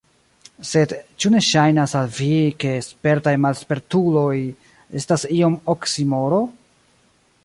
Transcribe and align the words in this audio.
Sed 0.67 0.93
ĉu 1.23 1.31
ne 1.33 1.41
ŝajnas 1.47 1.93
al 1.99 2.09
vi, 2.21 2.29
ke 2.63 2.71
spertaj 2.87 3.35
malspertuloj 3.43 4.35
estas 5.03 5.27
iom 5.41 5.63
oksimoro? 5.75 6.41